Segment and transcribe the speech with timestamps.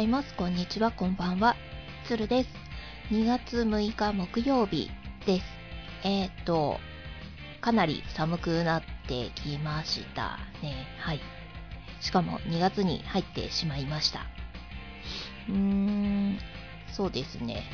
[0.00, 0.32] ざいます。
[0.34, 0.92] こんにちは。
[0.92, 1.56] こんばんは。
[2.06, 2.48] つるです。
[3.10, 4.90] 2月6日木曜日
[5.26, 5.44] です。
[6.04, 6.78] えっ、と、
[7.60, 10.86] かなり寒くなってきましたね。
[11.00, 11.20] はい。
[12.00, 14.20] しかも2月に入ってしまいました。
[15.50, 16.38] うーん、
[16.90, 17.64] そうですね。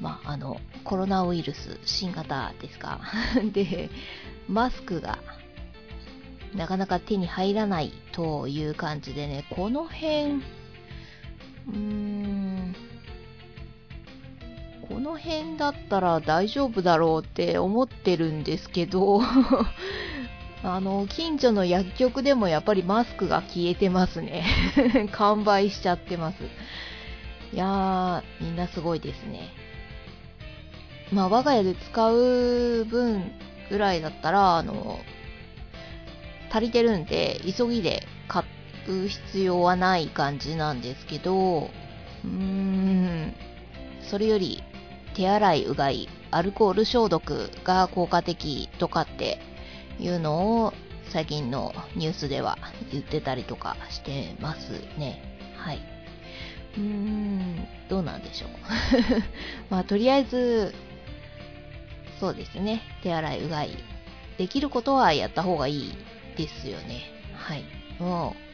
[0.00, 3.00] ま、あの、コロナウイルス、新型ですか？
[3.52, 3.90] で、
[4.48, 5.18] マスクが
[6.54, 10.42] なかなか手に入らないという感じでね、この辺、
[14.88, 19.20] この辺だったら大丈夫だろうって思ってるんですけど、
[20.62, 24.44] あの、近所の薬局でもやっぱりマスクが消えてますね。
[25.12, 26.44] 完売しちゃってます。
[27.52, 29.48] いやー、みんなすごいですね。
[31.12, 33.32] まあ、我が家で使う分
[33.70, 35.00] ぐらいだったら、あの、
[36.50, 38.44] 足りてるんで、急ぎで買っ
[38.88, 41.70] う必要はない感じなんですけど、
[42.24, 43.34] うーん、
[44.00, 44.62] それより
[45.14, 49.38] 手洗い、うがい、アルコール消毒が効果的とかって
[49.98, 50.72] いうのを
[51.08, 52.58] 最近のニュースでは
[52.92, 55.22] 言ってたりとかしてますね。
[55.56, 55.80] はい。
[56.76, 58.50] うーん、どうなんでしょう。
[59.70, 60.74] まあ、とりあえず、
[62.20, 62.82] そうですね。
[63.02, 63.70] 手洗い、うがい。
[64.38, 65.94] できることはやった方がいい
[66.36, 67.02] ですよね。
[67.34, 67.64] はい。
[67.98, 68.45] もう、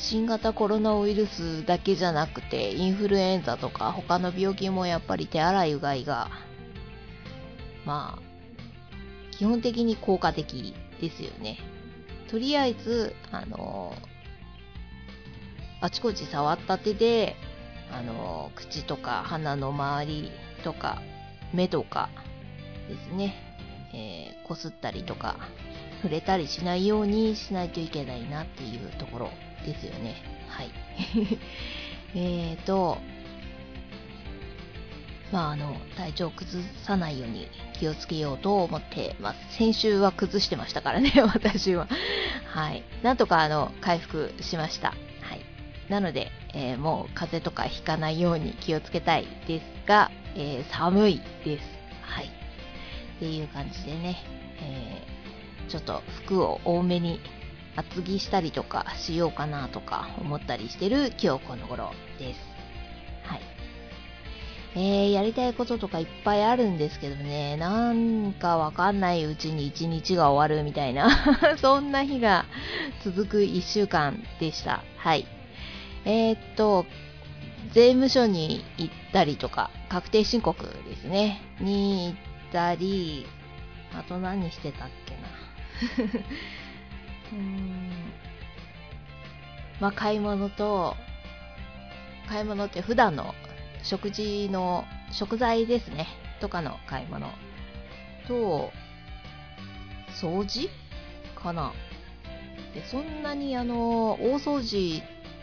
[0.00, 6.30] 新型コロナウイルスだけじゃなくて、インフルエンザとか他の病気もやっぱり手洗い、うがいが、
[7.84, 11.58] まあ、基本的に効果的ですよね。
[12.30, 13.92] とりあえず、あの、
[15.80, 17.34] あちこち触った手で、
[17.92, 20.30] あの、口とか鼻の周り
[20.62, 21.02] とか、
[21.52, 22.08] 目とか
[22.88, 23.34] ですね、
[23.92, 25.36] えー、こすったりとか、
[26.02, 29.30] 触れたりしないようにしないといけないなっていうところ
[29.72, 30.16] ですよね。
[30.48, 30.70] はい。
[32.14, 32.98] えーと、
[35.32, 37.48] まあ、あの、体調を崩さないように
[37.78, 39.58] 気をつけようと思ってます。
[39.58, 41.86] 先週は崩してましたからね、 私は。
[42.46, 42.82] はい。
[43.02, 44.94] なんとか、あの、回復しました。
[45.20, 45.44] はい。
[45.90, 51.64] なので、えー、もう風邪とかひかないように気をつけたいですが、えー、寒いです。
[52.02, 52.26] はい。
[52.26, 52.28] っ
[53.18, 54.16] ていう感じでね、
[54.62, 57.20] えー、ちょっと服を多めに
[57.78, 62.40] 厚着したりとかしようかなとか思ったりしてる今日この頃です。
[63.22, 63.40] はい。
[64.74, 71.08] えー、やりたいこととかいっぱいあるんですけどね、なんかわかんないうちに一日が終わるみたいな
[71.58, 72.46] そんな日が
[73.04, 74.82] 続く一週間でした。
[74.96, 75.26] はい。
[76.04, 76.84] えー、っと、
[77.72, 82.16] 税務署に行ったりとか、確定申告ですね、に行っ
[82.52, 83.26] たり、
[83.96, 86.28] あと何してたっけな。
[87.32, 87.90] うん。
[89.80, 90.96] まあ、買い物と、
[92.28, 93.34] 買い物って普段の
[93.82, 96.06] 食事の食材ですね。
[96.40, 97.28] とかの買い物。
[98.26, 98.70] と、
[100.20, 100.68] 掃除
[101.36, 101.72] かな。
[102.74, 105.02] で、そんなにあの、大掃除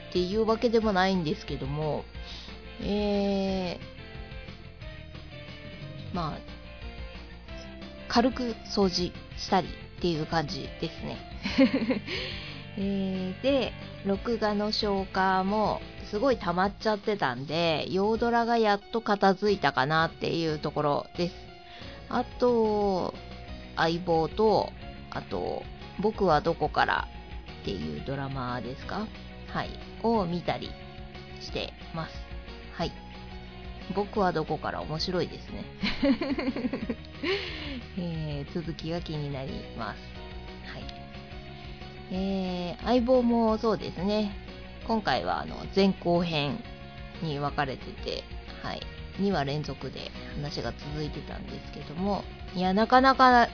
[0.10, 2.06] っていうわけでもないんですけども、
[2.82, 6.40] えー、まあ、
[8.08, 11.18] 軽く掃除したりっていう感じですね。
[12.78, 13.72] えー、で、
[14.06, 21.36] 録画の消化もすごい溜まっちゃってたんで、洋ドラがやっと片付いたかなっていうところです。
[22.10, 23.14] あと、
[23.78, 24.72] 相棒と、
[25.12, 25.64] あと、
[26.00, 27.08] 僕はどこから
[27.62, 29.08] っていうドラマですか？
[29.48, 29.70] はい。
[30.04, 30.70] を見たり
[31.40, 32.14] してます。
[32.74, 32.92] はい。
[33.94, 35.64] 僕はどこから面白いですね。
[37.98, 40.00] えー、続きが気になります。
[40.74, 40.84] はい。
[42.12, 44.32] えー、相棒もそうですね。
[44.88, 46.64] 今回はあの前後編
[47.22, 48.24] に分かれてて、
[48.64, 48.82] はい。
[49.20, 52.24] 2話連続で話が続いてたんですけども、
[52.54, 53.48] いや、なかなか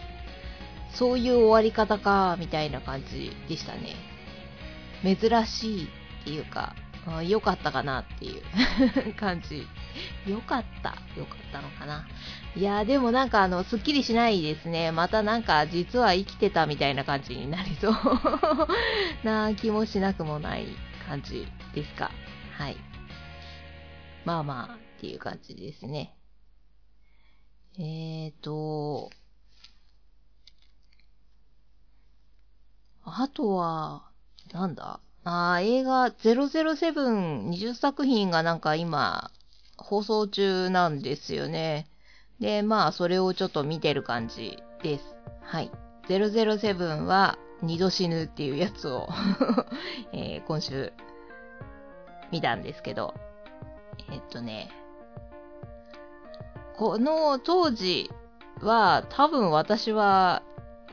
[0.94, 3.96] そういう終わり方か、みたいな感じでしたね。
[5.04, 6.76] 珍しいっていうか、
[7.28, 9.68] 良かったかなっていう感じ。
[10.28, 10.96] 良かった。
[11.18, 12.06] 良かったのかな。
[12.56, 14.92] いやでもなんかあの、すっきりしないですね。
[14.92, 17.94] またなんか、実は生きてたみたいな感じになりそう
[19.26, 20.68] な気もしなくもない
[21.08, 22.12] 感じですか。
[22.58, 22.78] はい。
[24.24, 26.16] まあまあ、っていう感じですね。
[27.80, 29.10] えーと、
[33.04, 34.12] あとは、
[34.54, 35.00] なんだ？
[35.24, 39.30] あー映画007、20作品がなんか今、
[39.78, 41.88] 放送中なんですよね。
[42.40, 45.16] で、まあ、それをちょっと見てる感じです。
[45.44, 45.72] はい。
[46.08, 49.08] 007は二度死ぬっていうやつを
[50.14, 50.92] えー今週
[52.32, 53.14] 見たんですけど、
[54.10, 54.72] えっとね、
[56.78, 58.10] この当時
[58.62, 60.42] は多分私は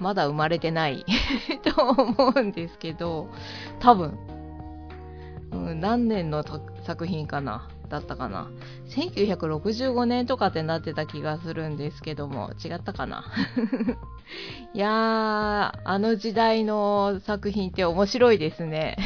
[0.00, 1.05] まだ生まれてない
[1.62, 3.29] と思うんですけど、
[3.81, 4.19] 多分、
[5.53, 6.45] うん、何年の
[6.83, 8.50] 作品かなだったかな。
[8.89, 13.25] 1965年とかってなってた気がするんですけども、違ったかな。
[14.75, 18.97] いやー、あの時代の作品って面白いですね。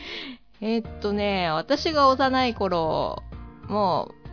[0.60, 3.22] えっとね、私が幼い頃、
[3.68, 4.25] もう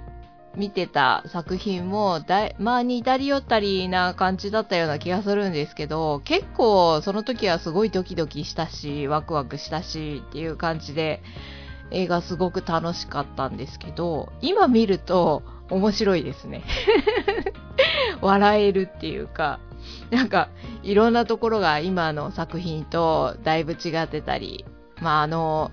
[0.55, 11.21] 見てた作品もだい、まあ似たり寄ったりな感じだったような気がするんですけど、結構その時はすごいドキドキしたし、ワクワクしたしっていう感じで、
[11.91, 16.63] 映画すごく楽しかったんですけど、今見ると面白いですね。
[18.21, 19.59] 笑えるっていうか、
[20.11, 20.49] なんか
[20.83, 24.65] いろんなところが今の作品とだいぶ違ってたり、
[25.01, 25.71] まああの、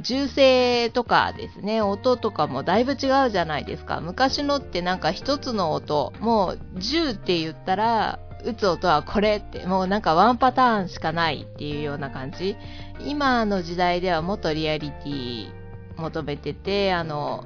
[0.00, 4.00] 銃声とかですね、音とかもだいぶ違うじゃないですか。
[4.00, 12.56] 昔のってなんか一つの音、もう銃って言ったら、撃つ音はこれって、もうなんかワンパターンしかないっていうような感じ。
[13.04, 15.50] 今の時代ではもっとリアリティ
[15.96, 17.44] 求めてて、あの、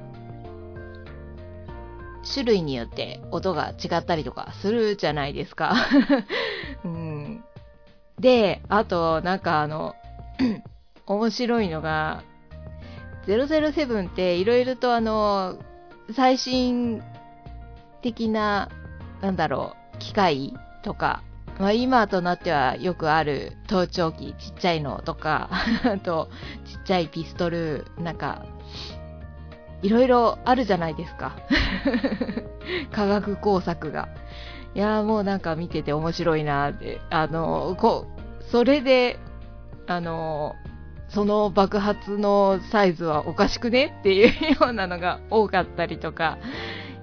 [2.31, 5.73] 種類によって音が違ったりとかするじゃないですか。
[6.85, 7.43] うん、
[8.19, 9.95] で、あと、なんかあの、
[11.05, 12.23] 面白いのが、
[13.27, 15.57] 007っていろいろとあの、
[16.11, 17.01] 最新
[18.01, 18.69] 的な、
[19.21, 20.53] なんだろう、機械
[20.83, 21.23] とか、
[21.59, 25.49] まあ、今となってはよくある盗聴器、ちっちゃいのとか、
[25.85, 26.29] あと、
[26.65, 28.45] ちっちゃいピストル、なんか、
[29.81, 31.35] いろいろあるじゃないですか。
[32.91, 34.09] 科学工作が。
[34.75, 38.07] いやーもうなんか見てて面白いなって、あの、こ
[38.39, 39.19] う、それで、
[39.85, 40.55] あの、
[41.13, 46.37] その爆発のサイズはおかしくねっていうようなのが多かったりとか、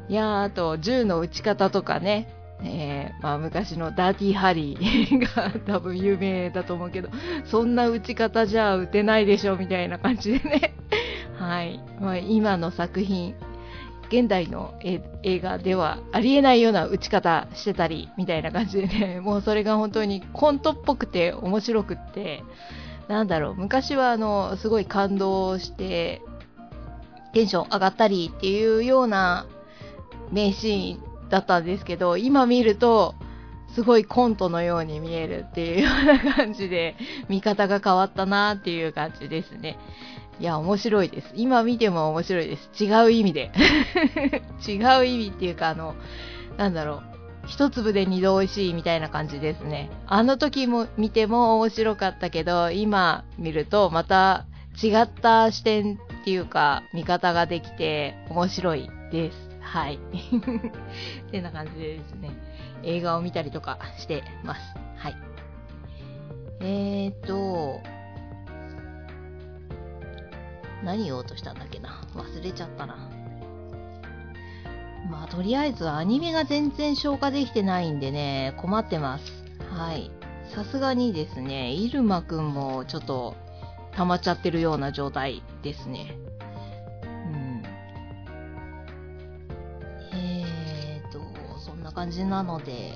[0.08, 2.28] いやあと銃の撃ち方とかね、
[2.62, 7.08] えー、まあ昔のダーティーハリーが多分有名だと思うけど、
[7.44, 10.74] そんな打ち方じゃ打てないでしょみたいな感じでね。
[11.38, 11.80] はい。
[12.00, 13.34] まあ、今の作品、
[14.08, 22.42] 現代の映画ではありえないような打ち方してたりみたいな感じでね、もうそれが本当にコントっぽくて面白くって、
[23.10, 26.22] なんだろう、昔はあの、すごい感動して、
[27.34, 29.46] テンション上がったりっていうような
[30.30, 33.16] 名シーンだったんですけど、今見ると、
[33.74, 36.94] すごいコントのように見えるっていうような感じで、
[37.28, 39.76] 見方が変わったなっていう感じですね。
[40.38, 41.32] いや、面白いです。
[41.34, 42.84] 今見ても面白いです。
[42.84, 43.50] 違う意味で。
[44.68, 45.96] 違う意味っていうか、あの、
[46.56, 47.19] なんだろう。
[47.46, 49.90] 一粒で二度美味しいみたいな感じですね。
[50.06, 54.46] あの時も見ても面白かったけど、今見るとまた
[54.82, 59.50] 違った視点っていうか、見方ができて面白いです。
[59.60, 59.98] はい。
[61.28, 62.31] ってな感じでですね、
[62.82, 64.60] 映画を見たりとかしてます。
[64.96, 65.16] はい。
[66.60, 67.81] えーと、
[70.82, 72.00] 何言おうとしたんだっけな。
[72.14, 73.19] 忘れちゃったな。
[75.09, 79.25] まあ、とりあえずアニメが全然消化できてないんでね、困ってます。
[79.71, 80.11] はい。
[80.54, 83.37] さすがにですね、イルマくんもちょっと
[83.92, 86.16] 溜まっちゃってるような状態ですね。
[87.04, 87.62] うん。
[90.12, 91.21] えーと、
[91.61, 92.92] そんな感じなので、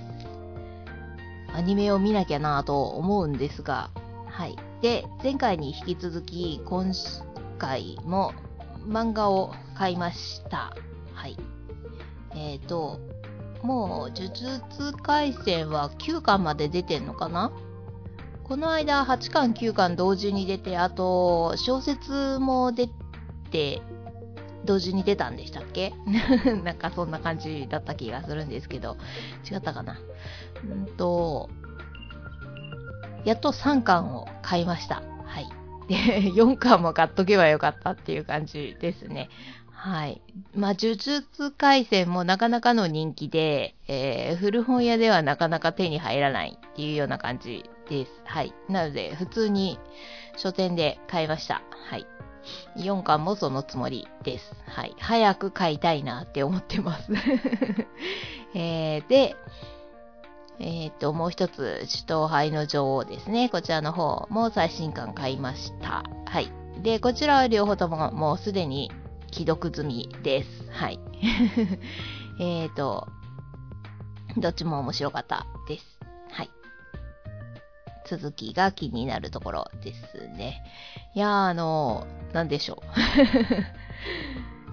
[1.55, 3.91] アニメを見なきゃなぁと思うんですが、
[4.27, 4.57] はい。
[4.83, 6.93] で、前回に引き続き、今
[7.59, 8.33] 回も
[8.87, 10.77] 漫画を買いました。
[11.15, 11.37] はい。
[12.35, 13.01] えっ、ー、と、
[13.63, 17.53] もう、呪術廻戦は9巻まで出てんのかな？
[18.45, 22.89] この間、8巻、9巻同時に出て、あと、小説も出
[23.51, 23.81] て
[24.67, 25.95] 同時に出たんでしたっけ？
[26.65, 28.97] なんかそんな感じだった気がするんですけど、
[29.51, 29.97] 違ったかな？
[30.63, 31.49] うんと、
[33.25, 35.03] やっと3巻を買いました。
[35.25, 35.49] はい。
[35.89, 35.95] で、
[36.33, 39.31] 4巻も買っとけばよかったっていう感じですね。
[39.85, 40.23] はい。
[40.55, 48.11] まあ、呪術回戦もなかなかの人気で、えー、古本屋ではなかなか手に入らないっていうような感じです。
[48.25, 48.55] はい。
[48.71, 49.79] なので、普通に
[50.39, 51.61] 書店で買いました。
[51.91, 52.07] はい。
[52.79, 54.55] 4巻もそのつもりです。
[54.69, 54.97] はい。
[54.99, 57.13] 早く買いたいなって思ってます。
[58.57, 59.37] えー、で、
[60.61, 63.51] えっ、と、もう一つ、首都杯の女王ですね。
[63.51, 66.05] こちらの方も最新巻買いました。
[66.25, 66.51] はい。
[66.83, 68.91] で、こちらは両方とももうすでに
[69.35, 70.49] 既読済みです。
[70.71, 71.01] はい。
[72.39, 73.09] えっと、
[74.37, 75.99] どっちも面白かったです。
[76.31, 76.51] はい。
[78.07, 80.63] 続きが気になるところですね。
[81.17, 82.81] いやー、あの、なんでしょ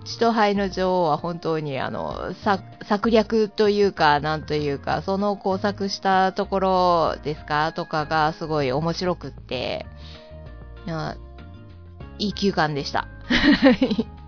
[0.01, 0.05] う。
[0.05, 2.33] 血と灰の女王は本当にあの、
[2.83, 7.73] 策略というか、なんというか、その工作したところですか？
[7.73, 9.87] とかがすごい面白くって、
[12.19, 13.07] いい休館でした。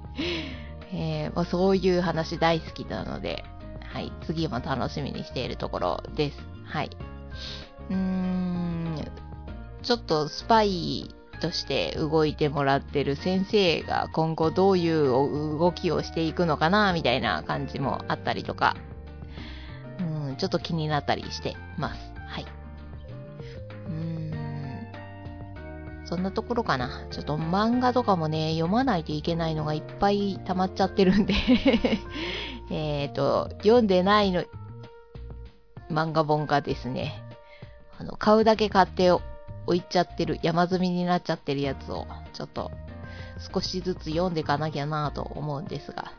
[0.94, 3.44] えー、そういう話大好きなので、
[3.82, 6.38] はい、次も楽しみにしているところです。
[6.66, 6.90] はい。
[7.90, 9.08] うーん、
[9.82, 18.76] ちょっとスパイとして動いてもらってる先生が今後どういう動きをしていくのかな、みたいな感じもあったりとか、
[20.00, 22.13] うん、ちょっと気になったりしてます。
[26.14, 27.08] そんなところかな。
[27.10, 31.34] ちょっと漫画とかもね、読まないといけないのがいっぱい溜まっちゃってるんで
[32.70, 34.44] えっと、読んでないの、
[35.90, 37.24] 漫画本がですね、
[37.98, 39.24] あの、買うだけ買って置
[39.76, 42.70] いちゃってる、山積みになっちゃってるやつを、ちょっと、
[43.52, 46.14] 少しずつ読んでいかなきゃなぁと思うんですが、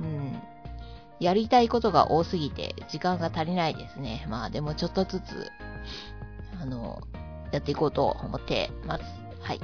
[0.00, 0.40] うん。
[1.18, 4.24] やりたいことが多すぎて、時間が足りないですね。
[4.28, 5.50] まあでもちょっとずつ、
[6.60, 7.02] あの、
[7.56, 9.04] やっていこうと思ってます。
[9.40, 9.60] はい。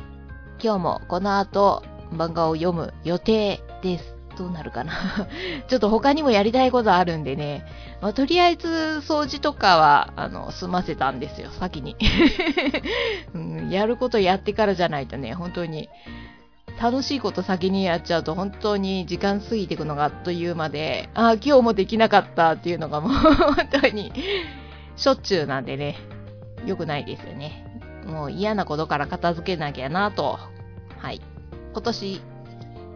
[0.63, 1.83] 今日もこの後、
[2.13, 4.17] 漫画を読む予定です。
[4.39, 5.29] どうなるかな
[5.69, 7.67] ちょっと他にもやりたいことあるんでね。
[8.01, 8.67] まあ、とりあえず
[9.07, 11.97] 掃除とかは、あの、済ませたんですよ、先に、
[13.35, 13.71] うん。
[13.71, 15.91] やることやってからじゃないとね、本当に、
[16.81, 24.13] 楽しいこと先にやっちゃうと本当に時間過ぎていくのがあっという間で、ああ、今日もできなかったっていうのがもう 本当に
[24.97, 25.97] しょっちゅうなんでね、
[26.67, 27.62] 良くないですよね。
[28.07, 30.39] もう嫌なことから片付けなきゃなと。
[30.99, 31.21] はい。
[31.73, 32.21] 今年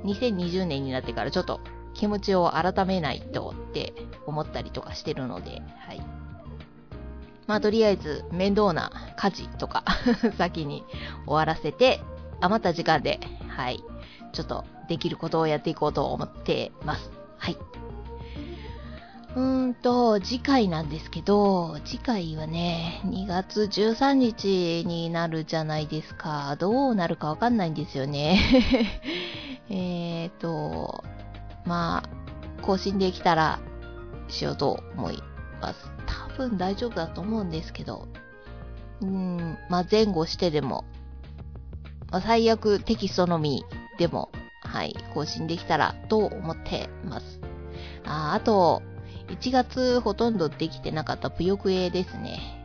[0.05, 1.61] 2020年になってからちょっと
[1.95, 3.95] 気持ちを改めないとって
[4.27, 6.03] 思ったりとかしてるので、はい。
[7.47, 9.85] まあとりあえず面倒な家事とか
[10.37, 10.85] 先に
[11.27, 12.01] 終わらせて、
[12.41, 13.83] 余った時間で、はい、
[14.33, 17.11] ちょっとできることをやっていこうと思ってます。
[17.39, 17.57] はい。
[19.37, 26.57] うんと、次回なんですけど、次回はね、2月13日になるじゃないですか。
[26.59, 28.41] どうなるかわかんないんですよね。
[29.69, 31.05] えっと、
[31.67, 33.59] まあ、更新できたら
[34.29, 35.23] しようと思い
[35.61, 35.91] ます。
[36.07, 38.09] 多分大丈夫だと思うんですけど、
[39.03, 40.87] うん、まあ前後してでも、
[42.11, 43.67] まあ、最悪テキストのみ
[43.99, 44.31] でも、
[44.63, 47.39] はい、更新できたらと思ってます。
[48.07, 48.81] ああと、
[49.29, 52.57] 1月ほとんどできてなかったぷよくえですね。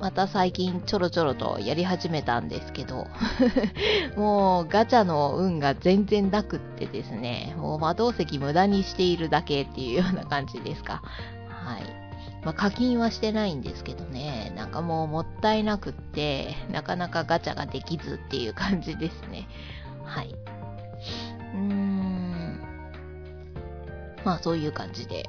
[0.00, 3.06] また最近ちょろちょろとやり始めたんですけど、
[4.16, 11.02] もうガチャの運が全然なくってですね、もう魔導石無駄にしているだけっていうような感じですか。
[11.48, 11.82] はい。
[12.42, 19.46] まあ、課金はしてないんですけどね、なんかもうもったいなくって、なかなかガチャができずっていう感じですね。
[20.04, 20.34] はい。
[21.54, 22.60] うーん。
[24.24, 25.28] まあそういう感じで。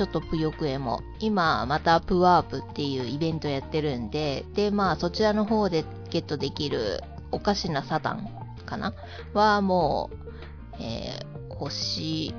[0.00, 8.26] ちょっとぷよくえも、今またプワープっていうイベントやってるんで、で、まあそちらの方でゲットできるおかしなサタン
[8.64, 8.94] かな？
[9.34, 12.34] はもう、えー、星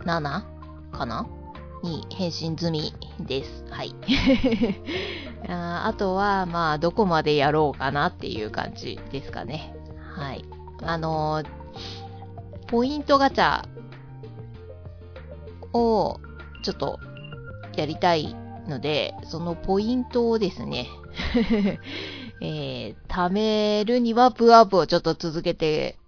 [0.00, 0.42] 7
[0.90, 1.28] かな？
[1.84, 3.64] に変身済みです。
[3.70, 3.94] はい。
[5.48, 9.72] あとは、まあ、どこまでやろうかなっていう感じですかね。
[10.16, 10.44] はい。
[10.82, 11.46] あのー、
[12.66, 13.62] ポイントガチャ
[15.72, 16.20] を
[16.62, 17.00] ちょっと
[17.76, 18.34] やりたい
[18.68, 20.88] ので、そのポイントをですね、
[22.40, 25.98] えー、貯めるにはプアップをちょっと続けて、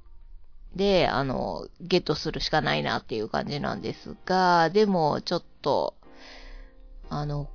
[0.75, 5.95] で、あの、ゲットするしかないなっていう感じなんですが、でもちょっと、
[7.09, 7.49] あの、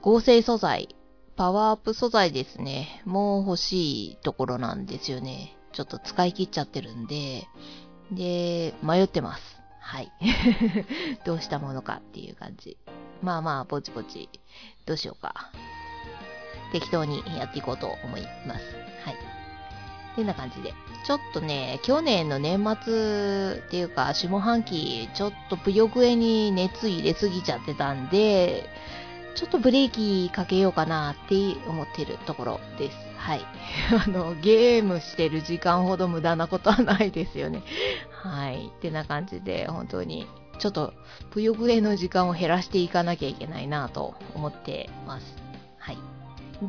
[0.00, 0.96] 合成素材、
[1.36, 3.02] パワーアップ素材ですね。
[3.04, 5.56] もう欲しいところなんですよね。
[5.72, 7.46] ちょっと使い切っちゃってるんで、
[8.12, 9.63] で、迷ってます。
[9.84, 10.10] はい。
[11.26, 12.78] どうしたものかっていう感じ。
[13.22, 14.30] まあまあ、ぼちぼち、
[14.86, 15.50] どうしようか。
[16.72, 18.64] 適当にやっていこうと思います。
[19.04, 19.16] はい。
[20.16, 20.72] てな感じで。
[21.04, 28.68] ちょっとね、去年の年末っていうか、下半期、ちょっとぷよくえに熱入れすぎちゃってたんで、
[29.34, 31.34] ちょっとブレーキかけようかなって
[31.68, 32.96] 思ってるところです。
[33.18, 33.44] はい。
[34.06, 37.62] あの、ゲームしてる時間ほど無駄なことはないですよね。
[38.24, 38.72] はい。
[38.74, 40.26] ってな感じで、本当に、
[40.58, 40.94] ちょっと、
[41.30, 45.36] ぷよぐれの時間を減らしていかなきゃいけないなと思ってます。
[45.78, 45.98] はい。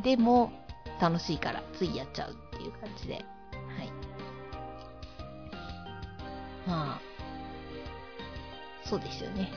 [0.02, 0.52] でも、
[1.00, 3.14] 楽しいから、ついやっちゃうっていう感じで。
[3.14, 3.24] はい。
[6.66, 7.00] まあ、
[8.84, 9.50] そうですよね。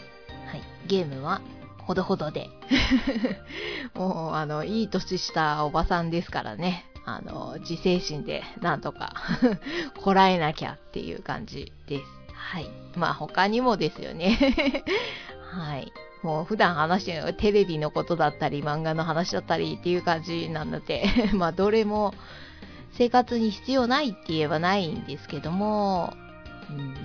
[0.47, 0.61] はい。
[0.87, 1.41] ゲームは
[1.79, 2.49] ほどほどで。
[3.93, 6.85] もう、あの、いい年したおばさんですからね。
[7.17, 9.13] あの、自制心でなんとか
[10.01, 12.05] こらえなきゃっていう感じです。
[12.33, 12.69] はい。
[12.95, 14.83] まあ他にもですよね。
[15.51, 15.91] はい。
[16.23, 22.13] もう普段話してるテレビのことだったり漫画の話だったりっていう感じなので まあどれも
[22.91, 26.13] 生活に必要ないって言えばないんですけども、
[26.69, 26.95] うん、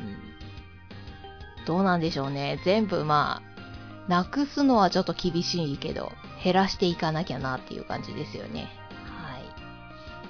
[1.65, 2.61] どうなんでしょうね。
[2.65, 3.43] 全部ま
[4.09, 8.69] あ、なくすのはちょっと厳しいけど、減らしていかなきゃなっていう感じですよね。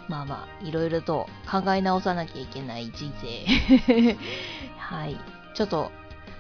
[0.09, 4.17] まあまあ、いろいろと考え直さなきゃいけない人生。
[4.77, 5.19] はい。
[5.55, 5.91] ちょっと、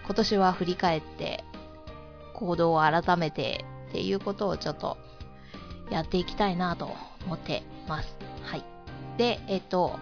[0.04, 1.44] 今年は振り返って、
[2.34, 4.98] 行動を改めてっていうことをちょっと
[5.90, 6.90] やっていきたいなと
[7.26, 8.16] 思ってます。
[8.42, 8.64] はい。
[9.16, 9.98] で、えっと、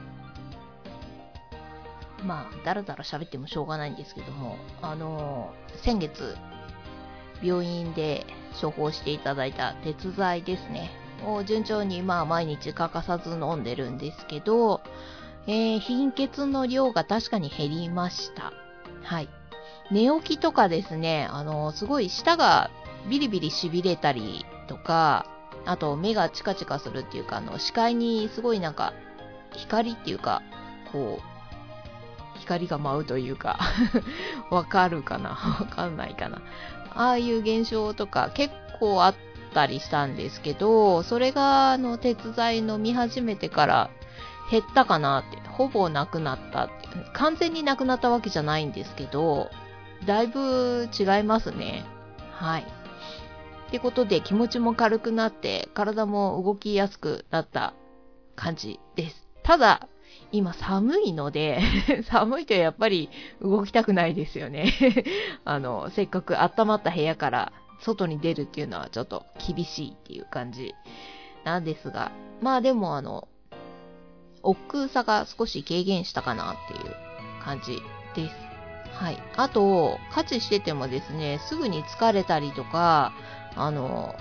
[2.25, 5.53] まあ、だらだら喋ってもしょうがないんですけども、あの、
[5.83, 6.37] 先月、
[7.43, 8.25] 病院で
[8.61, 10.91] 処方していただいた鉄剤ですね、
[11.27, 14.81] を順調にまあ毎日欠かさず飲んでるんですけど、
[15.47, 18.53] えー、貧血の量が確かに減りました。
[19.03, 19.29] はい。
[19.91, 22.71] 寝起きとかですね、あの、すごい舌が
[23.11, 25.27] ビリビリ痺れたりとか、
[25.65, 28.93] あと目がチカチカするっていうか、あの、視界にすごいなんか、
[29.53, 30.43] 光っていうか、
[30.93, 31.33] こう、
[32.43, 33.59] 光が舞うというか
[34.51, 35.31] わかるかな？
[35.61, 36.43] わかんないかな？
[36.95, 39.15] ああいう現象とか結構あっ
[39.53, 43.91] たりしたんですけど、それが、あの、鉄剤飲み始めてから
[44.51, 46.73] 減ったかなって、ほぼなくなったって、
[47.15, 49.51] 完全になくなったわけじゃないんですけど、
[50.07, 51.85] だいぶ違いますね。
[52.33, 52.63] はい。
[52.63, 57.73] ってことで気持ちも軽くなって体も動きやすくなった
[58.37, 59.27] 感じです。
[59.43, 59.89] ただ、
[60.31, 61.61] 今寒いので
[62.11, 63.11] 寒いとやっぱり
[63.41, 64.73] 動きたくないですよね
[65.45, 70.75] あの、せっかく温まった部屋から外に出るっていうのはちょっと厳しいっていう感じ
[71.45, 73.29] なんですが、まあでもあの、
[74.43, 76.95] 億劫さが少し軽減したかなっていう
[77.45, 77.81] 感じ
[78.15, 78.35] です。
[78.95, 79.19] はい。
[79.37, 83.13] あと、家事しててもですね、すぐに疲れたりとか、
[83.57, 84.15] あの、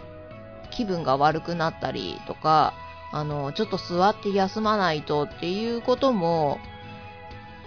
[0.71, 2.73] 気分が悪くなったりとか、
[3.11, 6.59] あの、ちょっと座って休まないとっていうことも、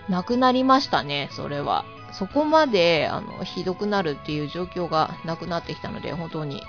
[0.09, 1.85] なくなりましたね、それは。
[2.19, 6.63] そこまで、あの、ひどくなるっていう状況がなくなってきたので、本当に、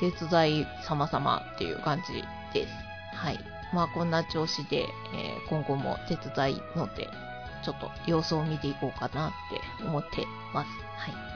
[0.00, 2.72] 鉄材様々っていう感じです。
[3.14, 3.38] はい。
[3.72, 7.08] まあ、こんな調子で、えー、今後も手伝いので、
[7.64, 9.30] ちょっと様子を見ていこうかなっ
[9.78, 10.68] て思ってます。
[10.96, 11.35] はい。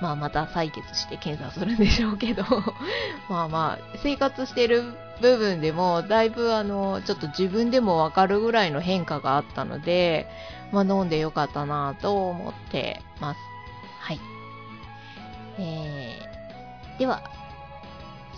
[0.00, 2.42] まあ、また採血して検査するんでしょうけど
[3.28, 10.28] まあまあ、生活してる部分でも、だいぶあの、ちょっと自分でもわかるぐらいの変化があったので、
[10.72, 13.40] まあ飲んでよかったなと思ってます。
[14.00, 14.20] はい。
[15.58, 17.22] えー、では、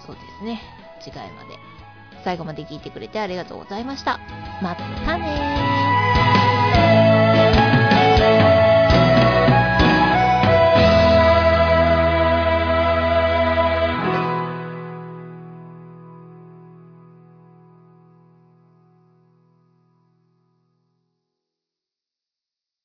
[0.05, 0.61] そうですね。
[1.01, 1.59] 次回まで。
[2.25, 4.19] 最後まで聞いてくれてありがとうございました。
[4.61, 6.12] またねー。